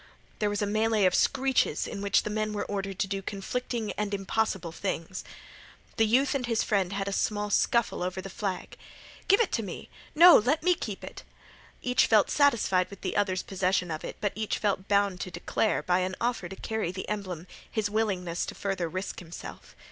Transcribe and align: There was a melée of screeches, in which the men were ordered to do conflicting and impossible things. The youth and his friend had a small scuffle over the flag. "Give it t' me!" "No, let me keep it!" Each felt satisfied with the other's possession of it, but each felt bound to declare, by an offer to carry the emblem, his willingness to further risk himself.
There 0.39 0.49
was 0.49 0.63
a 0.63 0.65
melée 0.65 1.05
of 1.05 1.13
screeches, 1.13 1.85
in 1.85 2.01
which 2.01 2.23
the 2.23 2.31
men 2.31 2.53
were 2.53 2.65
ordered 2.65 2.97
to 2.97 3.07
do 3.07 3.21
conflicting 3.21 3.91
and 3.91 4.15
impossible 4.15 4.71
things. 4.71 5.23
The 5.97 6.07
youth 6.07 6.33
and 6.33 6.47
his 6.47 6.63
friend 6.63 6.91
had 6.93 7.07
a 7.07 7.11
small 7.13 7.51
scuffle 7.51 8.01
over 8.01 8.19
the 8.19 8.27
flag. 8.31 8.77
"Give 9.27 9.39
it 9.41 9.51
t' 9.51 9.61
me!" 9.61 9.91
"No, 10.15 10.37
let 10.37 10.63
me 10.63 10.73
keep 10.73 11.03
it!" 11.03 11.21
Each 11.83 12.07
felt 12.07 12.31
satisfied 12.31 12.89
with 12.89 13.01
the 13.01 13.15
other's 13.15 13.43
possession 13.43 13.91
of 13.91 14.03
it, 14.03 14.15
but 14.19 14.33
each 14.33 14.57
felt 14.57 14.87
bound 14.87 15.21
to 15.21 15.29
declare, 15.29 15.83
by 15.83 15.99
an 15.99 16.15
offer 16.19 16.49
to 16.49 16.55
carry 16.55 16.91
the 16.91 17.07
emblem, 17.07 17.45
his 17.69 17.87
willingness 17.87 18.47
to 18.47 18.55
further 18.55 18.89
risk 18.89 19.19
himself. 19.19 19.75